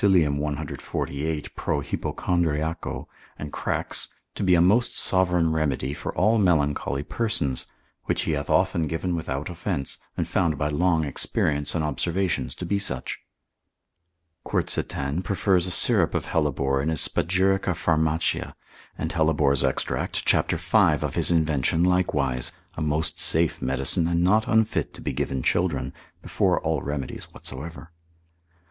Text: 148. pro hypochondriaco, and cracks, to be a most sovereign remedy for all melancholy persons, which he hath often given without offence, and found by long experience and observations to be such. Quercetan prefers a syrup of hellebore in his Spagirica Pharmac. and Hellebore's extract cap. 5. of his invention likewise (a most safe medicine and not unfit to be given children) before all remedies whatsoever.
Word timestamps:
148. 0.03 1.55
pro 1.55 1.79
hypochondriaco, 1.79 3.05
and 3.37 3.53
cracks, 3.53 4.09
to 4.33 4.41
be 4.41 4.55
a 4.55 4.59
most 4.59 4.97
sovereign 4.97 5.51
remedy 5.51 5.93
for 5.93 6.11
all 6.17 6.39
melancholy 6.39 7.03
persons, 7.03 7.67
which 8.05 8.23
he 8.23 8.31
hath 8.31 8.49
often 8.49 8.87
given 8.87 9.15
without 9.15 9.47
offence, 9.47 9.99
and 10.17 10.27
found 10.27 10.57
by 10.57 10.69
long 10.69 11.03
experience 11.03 11.75
and 11.75 11.83
observations 11.83 12.55
to 12.55 12.65
be 12.65 12.79
such. 12.79 13.19
Quercetan 14.43 15.21
prefers 15.21 15.67
a 15.67 15.71
syrup 15.71 16.15
of 16.15 16.25
hellebore 16.25 16.81
in 16.81 16.89
his 16.89 17.07
Spagirica 17.07 17.75
Pharmac. 17.75 18.55
and 18.97 19.11
Hellebore's 19.11 19.63
extract 19.63 20.25
cap. 20.25 20.49
5. 20.51 21.03
of 21.03 21.13
his 21.13 21.29
invention 21.29 21.83
likewise 21.83 22.51
(a 22.75 22.81
most 22.81 23.19
safe 23.19 23.61
medicine 23.61 24.07
and 24.07 24.23
not 24.23 24.47
unfit 24.47 24.95
to 24.95 25.01
be 25.01 25.13
given 25.13 25.43
children) 25.43 25.93
before 26.23 26.59
all 26.59 26.81
remedies 26.81 27.25
whatsoever. 27.25 27.91